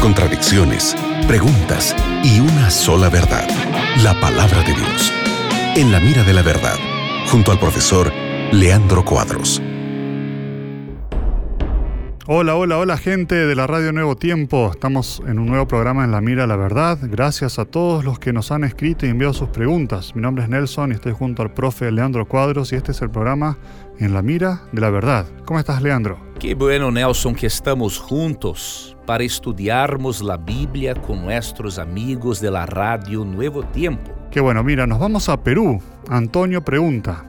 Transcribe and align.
contradicciones, 0.00 0.94
preguntas 1.26 1.96
y 2.22 2.40
una 2.40 2.70
sola 2.70 3.08
verdad, 3.08 3.48
la 4.02 4.18
palabra 4.20 4.62
de 4.62 4.74
Dios. 4.74 5.12
En 5.74 5.90
la 5.90 6.00
mira 6.00 6.22
de 6.22 6.34
la 6.34 6.42
verdad, 6.42 6.76
junto 7.30 7.50
al 7.50 7.58
profesor 7.58 8.12
Leandro 8.52 9.04
Cuadros. 9.04 9.62
Hola, 12.34 12.56
hola, 12.56 12.78
hola 12.78 12.96
gente 12.96 13.34
de 13.34 13.54
la 13.54 13.66
Radio 13.66 13.92
Nuevo 13.92 14.16
Tiempo. 14.16 14.70
Estamos 14.72 15.22
en 15.26 15.38
un 15.38 15.48
nuevo 15.48 15.68
programa 15.68 16.02
en 16.02 16.12
La 16.12 16.22
Mira 16.22 16.44
de 16.44 16.48
la 16.48 16.56
Verdad. 16.56 16.96
Gracias 17.02 17.58
a 17.58 17.66
todos 17.66 18.06
los 18.06 18.18
que 18.18 18.32
nos 18.32 18.50
han 18.50 18.64
escrito 18.64 19.04
y 19.04 19.10
enviado 19.10 19.34
sus 19.34 19.50
preguntas. 19.50 20.16
Mi 20.16 20.22
nombre 20.22 20.44
es 20.44 20.48
Nelson 20.48 20.92
y 20.92 20.94
estoy 20.94 21.12
junto 21.12 21.42
al 21.42 21.52
profe 21.52 21.92
Leandro 21.92 22.26
Cuadros 22.26 22.72
y 22.72 22.76
este 22.76 22.92
es 22.92 23.02
el 23.02 23.10
programa 23.10 23.58
En 23.98 24.14
la 24.14 24.22
Mira 24.22 24.62
de 24.72 24.80
la 24.80 24.88
Verdad. 24.88 25.26
¿Cómo 25.44 25.60
estás, 25.60 25.82
Leandro? 25.82 26.18
Qué 26.40 26.54
bueno, 26.54 26.90
Nelson, 26.90 27.34
que 27.34 27.48
estamos 27.48 27.98
juntos 27.98 28.96
para 29.04 29.24
estudiarmos 29.24 30.22
la 30.22 30.38
Biblia 30.38 30.94
con 30.94 31.22
nuestros 31.26 31.78
amigos 31.78 32.40
de 32.40 32.50
la 32.50 32.64
Radio 32.64 33.26
Nuevo 33.26 33.62
Tiempo. 33.62 34.10
Qué 34.30 34.40
bueno, 34.40 34.64
mira, 34.64 34.86
nos 34.86 35.00
vamos 35.00 35.28
a 35.28 35.42
Perú. 35.42 35.82
Antonio 36.08 36.64
pregunta. 36.64 37.26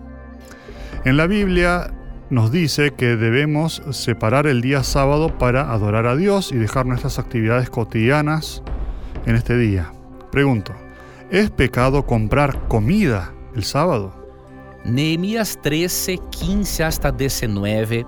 En 1.04 1.17
la 1.17 1.27
Biblia 1.27 1.91
nos 2.34 2.52
dice 2.52 2.96
que 2.96 3.16
debemos 3.16 3.84
separar 3.92 4.48
el 4.48 4.62
día 4.62 4.84
sábado 4.84 5.38
para 5.38 5.72
adorar 5.72 6.08
a 6.08 6.16
Dios 6.16 6.52
y 6.52 6.56
dejar 6.56 6.88
nuestras 6.88 7.20
actividades 7.20 7.70
cotidianas 7.70 8.64
en 9.28 9.36
este 9.36 9.56
día. 9.56 9.94
Pregunto, 10.32 10.73
¿es 11.30 11.52
pecado 11.52 12.08
comprar 12.08 12.68
comida 12.68 13.32
el 13.56 13.64
sábado? 13.64 14.12
Nehemías 14.84 15.59
13, 15.62 16.18
15 16.32 16.84
hasta 16.84 17.12
19 17.12 18.06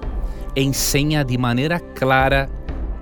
enseña 0.56 1.24
de 1.24 1.38
manera 1.38 1.80
clara 1.94 2.50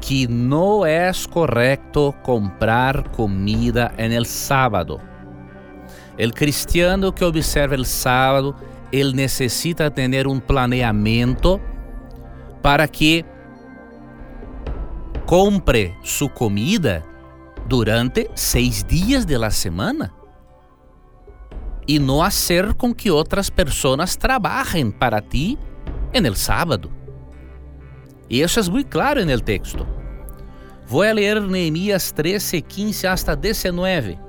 que 0.05 0.27
no 0.27 0.85
es 0.85 1.25
correcto 1.25 2.13
comprar 2.21 3.09
comida 3.11 3.93
en 3.97 4.11
el 4.11 4.25
sábado. 4.25 4.99
El 6.17 6.33
cristiano 6.33 7.15
que 7.15 7.23
observa 7.23 7.75
el 7.75 7.85
sábado 7.85 8.55
ele 8.93 9.13
necessita 9.13 9.89
ter 9.89 10.27
um 10.27 10.39
planeamento 10.39 11.59
para 12.61 12.87
que 12.87 13.25
compre 15.25 15.97
sua 16.03 16.29
comida 16.29 17.03
durante 17.65 18.29
seis 18.35 18.83
dias 18.83 19.25
da 19.25 19.49
semana 19.49 20.13
e 21.87 21.97
não 21.97 22.19
fazer 22.19 22.75
com 22.75 22.93
que 22.93 23.09
outras 23.09 23.49
pessoas 23.49 24.15
trabalhem 24.15 24.91
para 24.91 25.19
ti 25.21 25.57
en 26.13 26.27
el 26.27 26.35
sábado. 26.35 26.91
E 28.29 28.41
isso 28.41 28.59
é 28.59 28.63
muito 28.69 28.89
claro 28.89 29.25
no 29.25 29.41
texto. 29.41 29.87
Vou 30.85 31.01
ler 31.01 31.41
Neemias 31.41 32.11
13, 32.11 32.61
15 32.61 33.07
hasta 33.07 33.35
19. 33.35 34.19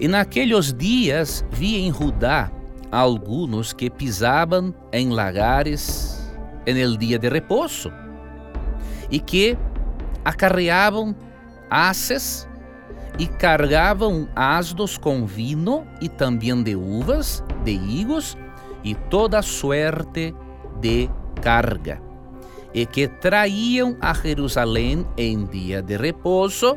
E 0.00 0.08
naqueles 0.08 0.72
dias 0.72 1.44
vi 1.52 1.76
em 1.76 1.92
Judá 1.92 2.50
algunos 2.90 3.74
que 3.74 3.90
pisaban 3.90 4.74
en 4.92 5.14
lagares 5.14 6.32
en 6.66 6.76
el 6.76 6.96
día 6.98 7.18
de 7.18 7.30
reposo 7.30 7.90
y 9.10 9.20
que 9.20 9.56
acarreaban 10.24 11.16
haces 11.70 12.48
y 13.18 13.26
cargaban 13.26 14.30
asnos 14.34 14.98
con 14.98 15.26
vino 15.26 15.86
y 16.00 16.08
también 16.08 16.64
de 16.64 16.76
uvas, 16.76 17.42
de 17.64 17.72
higos 17.72 18.36
y 18.82 18.94
toda 18.94 19.42
suerte 19.42 20.34
de 20.80 21.10
carga, 21.40 22.00
y 22.72 22.84
que 22.86 23.08
traían 23.08 23.96
a 24.00 24.14
Jerusalén 24.14 25.06
en 25.16 25.48
día 25.48 25.80
de 25.80 25.96
reposo 25.96 26.76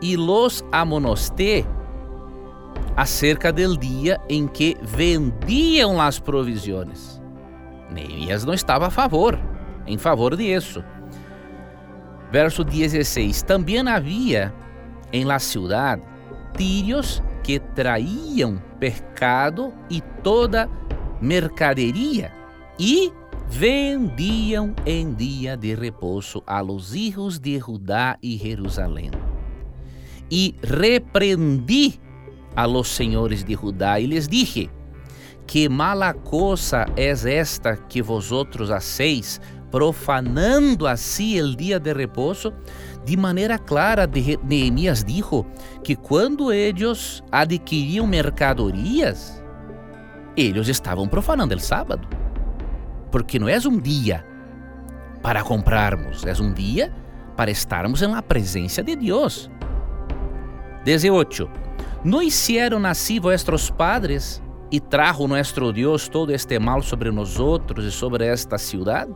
y 0.00 0.16
los 0.16 0.64
amonosté 0.72 1.66
acerca 3.00 3.50
del 3.50 3.78
dia 3.78 4.20
em 4.28 4.46
que 4.46 4.76
vendiam 4.82 5.98
as 5.98 6.18
provisões. 6.18 7.18
Neemias 7.90 8.44
não 8.44 8.52
estava 8.52 8.88
a 8.88 8.90
favor, 8.90 9.40
em 9.86 9.96
favor 9.96 10.36
disso. 10.36 10.84
Verso 12.30 12.62
16: 12.62 13.40
Também 13.40 13.88
havia 13.88 14.52
em 15.14 15.24
la 15.24 15.38
ciudad 15.38 15.98
tirios 16.58 17.22
que 17.42 17.58
traíam 17.58 18.62
pecado 18.78 19.72
e 19.88 20.02
toda 20.22 20.68
mercaderia 21.22 22.30
e 22.78 23.10
vendiam 23.48 24.74
em 24.84 25.14
dia 25.14 25.56
de 25.56 25.74
repouso 25.74 26.42
a 26.46 26.60
los 26.60 26.94
hijos 26.94 27.38
de 27.38 27.58
Judá 27.58 28.18
e 28.22 28.36
Jerusalém. 28.36 29.10
E 30.30 30.54
repreendi 30.62 31.98
a 32.56 32.66
los 32.66 32.88
senhores 32.88 33.44
de 33.44 33.54
Judá 33.54 34.00
e 34.00 34.06
lhes 34.06 34.28
dije: 34.28 34.70
Que 35.46 35.68
mala 35.68 36.14
cosa 36.14 36.86
es 36.96 37.24
esta 37.24 37.76
que 37.76 38.02
vosotros 38.02 38.70
hacéis, 38.70 39.40
profanando 39.70 40.86
assim 40.86 41.36
el 41.36 41.56
dia 41.56 41.78
de 41.78 41.94
reposo? 41.94 42.52
De 43.04 43.16
maneira 43.16 43.58
clara, 43.58 44.08
Neemias 44.42 45.04
dijo 45.04 45.46
que 45.82 45.96
quando 45.96 46.52
eles 46.52 47.22
adquiriam 47.32 48.06
mercadorias, 48.06 49.42
eles 50.36 50.68
estavam 50.68 51.08
profanando 51.08 51.54
o 51.54 51.60
sábado. 51.60 52.06
Porque 53.10 53.38
não 53.38 53.48
é 53.48 53.58
um 53.66 53.78
dia 53.78 54.24
para 55.22 55.42
comprarmos, 55.42 56.24
é 56.24 56.32
um 56.40 56.52
dia 56.52 56.92
para 57.36 57.50
estarmos 57.50 58.00
na 58.02 58.22
presença 58.22 58.82
de 58.82 58.94
Deus. 58.94 59.50
18. 60.84 61.69
¿No 62.02 62.22
hicieron 62.22 62.86
así 62.86 63.18
vuestros 63.18 63.70
padres 63.70 64.40
y 64.70 64.80
trajo 64.80 65.28
nuestro 65.28 65.70
Dios 65.70 66.08
todo 66.08 66.32
este 66.32 66.58
mal 66.58 66.82
sobre 66.82 67.12
nosotros 67.12 67.84
y 67.84 67.90
sobre 67.90 68.32
esta 68.32 68.56
ciudad? 68.56 69.06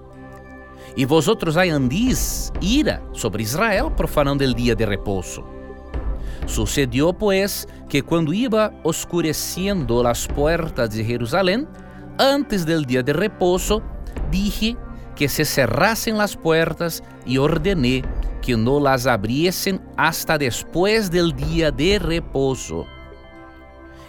Y 0.95 1.07
vosotros 1.07 1.57
hay 1.57 1.71
andís 1.71 2.53
ira 2.61 3.03
sobre 3.13 3.43
Israel 3.43 3.87
profanando 3.97 4.45
el 4.45 4.53
día 4.53 4.75
de 4.75 4.85
reposo. 4.85 5.43
Sucedió 6.45 7.15
pues 7.15 7.67
que 7.89 8.03
cuando 8.03 8.35
iba 8.35 8.71
oscureciendo 8.83 10.03
las 10.03 10.27
puertas 10.29 10.95
de 10.95 11.03
Jerusalén, 11.05 11.67
antes 12.19 12.67
del 12.67 12.85
día 12.85 13.03
de 13.03 13.15
reposo, 13.15 13.83
dije 14.31 14.77
que 15.17 15.31
se 15.31 15.47
cerrasen 15.47 16.19
las 16.19 16.37
puertas 16.37 17.03
y 17.25 17.39
ordené 17.39 18.05
que 18.45 18.59
no 18.59 18.79
las 18.79 19.07
abriesen 19.07 19.81
hasta 19.97 20.37
después 20.37 21.11
del 21.11 21.33
día 21.33 21.71
de 21.71 21.99
reposo. 21.99 22.85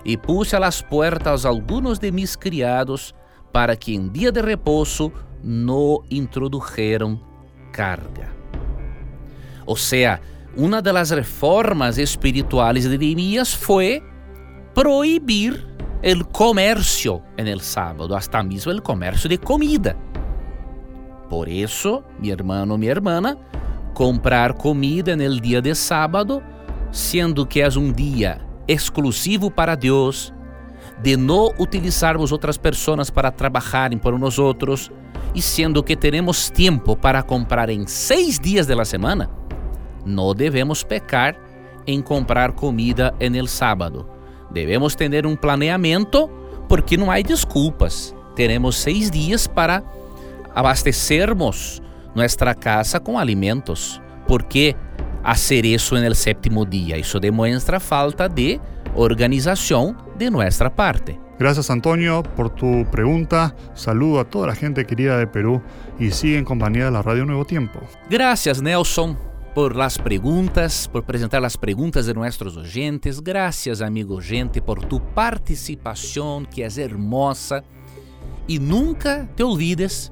E 0.04 0.18
puse 0.18 0.58
a 0.58 0.60
las 0.60 0.84
puertas 0.84 1.46
algunos 1.46 2.02
de 2.02 2.12
mis 2.12 2.36
criados 2.36 3.16
para 3.54 3.78
que 3.78 3.96
en 3.96 4.12
día 4.12 4.32
de 4.32 4.42
reposo 4.42 5.14
no 5.42 6.00
introdujeran 6.10 7.22
carga. 7.72 8.30
O 9.66 9.78
sea, 9.78 10.20
uma 10.58 10.82
das 10.82 11.12
reformas 11.12 11.98
espirituales 11.98 12.84
de 12.90 12.98
Neemias 12.98 13.54
foi 13.54 14.04
proibir 14.74 15.66
o 16.04 16.26
comércio 16.26 17.22
en 17.38 17.48
el 17.48 17.62
sábado, 17.62 18.16
hasta 18.16 18.44
mesmo 18.44 18.74
o 18.74 18.82
comércio 18.82 19.30
de 19.30 19.38
comida. 19.38 19.96
Por 21.30 21.48
isso, 21.48 22.04
mi 22.20 22.30
hermano, 22.30 22.78
mi 22.78 22.88
hermana, 22.88 23.38
comprar 23.96 24.54
comida 24.54 25.16
no 25.16 25.40
dia 25.40 25.62
de 25.62 25.74
sábado, 25.74 26.44
sendo 26.92 27.46
que 27.46 27.62
é 27.62 27.70
um 27.70 27.92
dia 27.92 28.42
exclusivo 28.68 29.50
para 29.50 29.74
Deus, 29.74 30.34
de 31.02 31.16
não 31.16 31.50
utilizarmos 31.58 32.32
outras 32.32 32.58
pessoas 32.58 33.10
para 33.10 33.32
trabalharem 33.32 33.98
por 33.98 34.20
nós 34.20 34.38
outros, 34.38 34.92
e 35.34 35.42
sendo 35.42 35.82
que 35.82 35.96
temos 35.96 36.50
tempo 36.50 36.96
para 36.96 37.24
comprar 37.24 37.70
em 37.70 37.88
seis 37.88 38.38
dias 38.38 38.68
da 38.68 38.86
semana, 38.86 39.30
não 40.06 40.36
devemos 40.36 40.84
pecar 40.84 41.36
em 41.88 42.02
comprar 42.02 42.52
comida 42.52 43.16
no 43.20 43.48
sábado. 43.48 44.10
Devemos 44.52 44.94
ter 44.94 45.26
um 45.26 45.36
planeamento, 45.36 46.30
porque 46.68 46.98
não 46.98 47.10
há 47.10 47.22
desculpas. 47.22 48.14
Teremos 48.36 48.76
seis 48.76 49.10
dias 49.10 49.48
para 49.48 49.84
abastecermos 50.54 51.82
nuestra 52.16 52.56
casa 52.56 53.00
com 53.00 53.20
alimentos. 53.20 54.02
¿Por 54.28 54.48
qué 54.48 54.76
hacer 55.24 55.66
eso 55.66 55.98
en 55.98 56.04
el 56.06 56.16
séptimo 56.16 56.66
día? 56.66 56.96
Eso 56.96 57.20
demuestra 57.20 57.80
falta 57.80 58.28
de 58.28 58.60
organización 58.96 59.98
de 60.18 60.32
nuestra 60.32 60.74
parte. 60.74 61.20
Gracias 61.38 61.70
Antonio 61.70 62.24
por 62.24 62.50
tu 62.50 62.86
pregunta. 62.90 63.56
Saludo 63.74 64.22
a 64.22 64.26
toda 64.26 64.48
la 64.48 64.56
gente 64.56 64.86
querida 64.86 65.18
de 65.18 65.28
Perú 65.28 65.62
y 66.00 66.12
sigue 66.12 66.38
en 66.38 66.46
compañía 66.46 66.86
de 66.86 66.92
la 66.92 67.02
Radio 67.02 67.26
Nuevo 67.26 67.44
Tiempo. 67.44 67.82
Gracias 68.10 68.62
Nelson 68.62 69.18
por 69.54 69.76
las 69.76 69.98
preguntas, 69.98 70.90
por 70.92 71.06
presentar 71.06 71.42
las 71.42 71.58
preguntas 71.58 72.06
de 72.06 72.14
nuestros 72.14 72.56
oyentes. 72.56 73.22
Gracias 73.22 73.82
amigo 73.82 74.20
gente 74.22 74.62
por 74.62 74.86
tu 74.86 75.02
participación 75.14 76.46
que 76.46 76.66
es 76.66 76.78
hermosa. 76.78 77.64
Y 78.48 78.60
nunca 78.60 79.28
te 79.36 79.44
olvides 79.44 80.12